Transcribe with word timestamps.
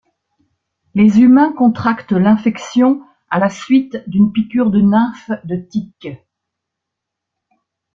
Les 0.95 1.19
humains 1.19 1.53
contractent 1.53 2.11
l'infection 2.13 3.03
à 3.29 3.37
la 3.37 3.49
suite 3.51 4.01
d’une 4.09 4.31
piqûre 4.31 4.71
de 4.71 4.81
nymphes 4.81 5.29
de 5.43 5.57
tique. 5.57 6.07